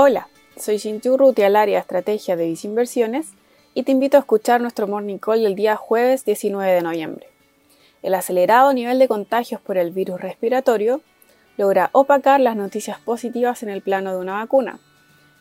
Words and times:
Hola, 0.00 0.28
soy 0.56 0.76
Shinchu 0.76 1.16
Ruti 1.16 1.42
al 1.42 1.56
área 1.56 1.80
Estrategia 1.80 2.36
de 2.36 2.46
Visinversiones 2.46 3.30
y 3.74 3.82
te 3.82 3.90
invito 3.90 4.16
a 4.16 4.20
escuchar 4.20 4.60
nuestro 4.60 4.86
Morning 4.86 5.18
Call 5.18 5.42
del 5.42 5.56
día 5.56 5.74
jueves 5.74 6.24
19 6.24 6.70
de 6.70 6.82
noviembre. 6.82 7.26
El 8.04 8.14
acelerado 8.14 8.72
nivel 8.72 9.00
de 9.00 9.08
contagios 9.08 9.60
por 9.60 9.76
el 9.76 9.90
virus 9.90 10.20
respiratorio 10.20 11.00
logra 11.56 11.90
opacar 11.90 12.38
las 12.38 12.54
noticias 12.54 13.00
positivas 13.00 13.64
en 13.64 13.70
el 13.70 13.82
plano 13.82 14.12
de 14.12 14.18
una 14.18 14.34
vacuna. 14.34 14.78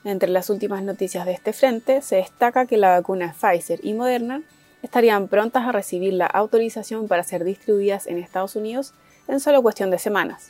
Entre 0.03 0.27
las 0.27 0.49
últimas 0.49 0.81
noticias 0.81 1.27
de 1.27 1.33
este 1.33 1.53
frente 1.53 2.01
se 2.01 2.15
destaca 2.15 2.65
que 2.65 2.77
la 2.77 2.97
vacuna 2.97 3.35
Pfizer 3.39 3.79
y 3.83 3.93
Moderna 3.93 4.41
estarían 4.81 5.27
prontas 5.27 5.67
a 5.67 5.71
recibir 5.71 6.13
la 6.13 6.25
autorización 6.25 7.07
para 7.07 7.21
ser 7.21 7.43
distribuidas 7.43 8.07
en 8.07 8.17
Estados 8.17 8.55
Unidos 8.55 8.95
en 9.27 9.39
solo 9.39 9.61
cuestión 9.61 9.91
de 9.91 9.99
semanas. 9.99 10.49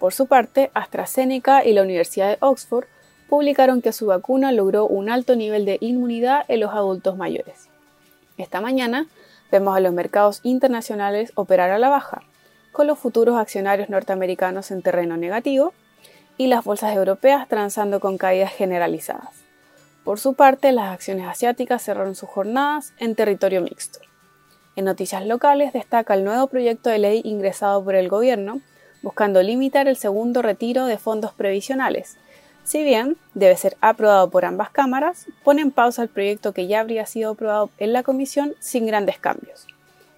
Por 0.00 0.12
su 0.12 0.26
parte, 0.26 0.72
AstraZeneca 0.74 1.64
y 1.64 1.72
la 1.72 1.82
Universidad 1.82 2.30
de 2.30 2.38
Oxford 2.40 2.86
publicaron 3.28 3.82
que 3.82 3.92
su 3.92 4.06
vacuna 4.06 4.52
logró 4.52 4.86
un 4.86 5.10
alto 5.10 5.36
nivel 5.36 5.64
de 5.64 5.78
inmunidad 5.80 6.44
en 6.48 6.60
los 6.60 6.72
adultos 6.72 7.16
mayores. 7.16 7.68
Esta 8.36 8.60
mañana 8.60 9.06
vemos 9.50 9.76
a 9.76 9.80
los 9.80 9.92
mercados 9.92 10.40
internacionales 10.42 11.32
operar 11.34 11.70
a 11.70 11.78
la 11.78 11.88
baja, 11.88 12.22
con 12.72 12.86
los 12.86 12.98
futuros 12.98 13.36
accionarios 13.36 13.90
norteamericanos 13.90 14.70
en 14.70 14.82
terreno 14.82 15.16
negativo 15.16 15.72
y 16.36 16.46
las 16.46 16.64
bolsas 16.64 16.94
europeas 16.94 17.48
transando 17.48 18.00
con 18.00 18.18
caídas 18.18 18.52
generalizadas. 18.52 19.42
Por 20.04 20.20
su 20.20 20.34
parte, 20.34 20.72
las 20.72 20.92
acciones 20.92 21.26
asiáticas 21.26 21.82
cerraron 21.82 22.14
sus 22.14 22.28
jornadas 22.28 22.94
en 22.98 23.14
territorio 23.14 23.60
mixto. 23.60 23.98
En 24.76 24.84
noticias 24.84 25.26
locales 25.26 25.72
destaca 25.72 26.14
el 26.14 26.24
nuevo 26.24 26.46
proyecto 26.46 26.88
de 26.88 26.98
ley 26.98 27.20
ingresado 27.24 27.82
por 27.82 27.94
el 27.94 28.08
gobierno 28.08 28.60
buscando 29.02 29.42
limitar 29.42 29.88
el 29.88 29.96
segundo 29.96 30.42
retiro 30.42 30.86
de 30.86 30.98
fondos 30.98 31.32
previsionales, 31.32 32.16
si 32.68 32.84
bien 32.84 33.16
debe 33.32 33.56
ser 33.56 33.78
aprobado 33.80 34.28
por 34.28 34.44
ambas 34.44 34.68
cámaras, 34.68 35.24
pone 35.42 35.62
en 35.62 35.70
pausa 35.70 36.02
el 36.02 36.10
proyecto 36.10 36.52
que 36.52 36.66
ya 36.66 36.80
habría 36.80 37.06
sido 37.06 37.30
aprobado 37.30 37.70
en 37.78 37.94
la 37.94 38.02
comisión 38.02 38.54
sin 38.58 38.84
grandes 38.84 39.18
cambios. 39.18 39.66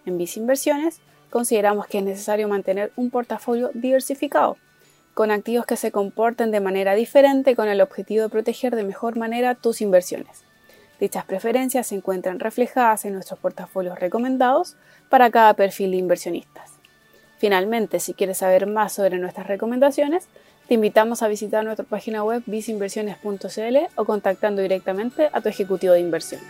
En 0.04 0.18
Vice 0.18 0.40
Inversiones, 0.40 1.00
consideramos 1.30 1.86
que 1.86 1.98
es 1.98 2.04
necesario 2.04 2.48
mantener 2.48 2.90
un 2.96 3.10
portafolio 3.10 3.70
diversificado, 3.72 4.56
con 5.14 5.30
activos 5.30 5.64
que 5.64 5.76
se 5.76 5.92
comporten 5.92 6.50
de 6.50 6.58
manera 6.58 6.96
diferente 6.96 7.54
con 7.54 7.68
el 7.68 7.80
objetivo 7.80 8.24
de 8.24 8.30
proteger 8.30 8.74
de 8.74 8.82
mejor 8.82 9.16
manera 9.16 9.54
tus 9.54 9.80
inversiones. 9.80 10.42
Dichas 10.98 11.24
preferencias 11.26 11.86
se 11.86 11.94
encuentran 11.94 12.40
reflejadas 12.40 13.04
en 13.04 13.12
nuestros 13.12 13.38
portafolios 13.38 14.00
recomendados 14.00 14.74
para 15.08 15.30
cada 15.30 15.54
perfil 15.54 15.92
de 15.92 15.98
inversionistas. 15.98 16.69
Finalmente, 17.40 18.00
si 18.00 18.12
quieres 18.12 18.36
saber 18.36 18.66
más 18.66 18.92
sobre 18.92 19.18
nuestras 19.18 19.46
recomendaciones, 19.46 20.28
te 20.68 20.74
invitamos 20.74 21.22
a 21.22 21.28
visitar 21.28 21.64
nuestra 21.64 21.86
página 21.86 22.22
web 22.22 22.42
viceinversiones.cl 22.44 23.76
o 23.96 24.04
contactando 24.04 24.60
directamente 24.60 25.30
a 25.32 25.40
tu 25.40 25.48
ejecutivo 25.48 25.94
de 25.94 26.00
inversión. 26.00 26.42